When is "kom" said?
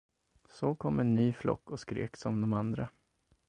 0.75-0.99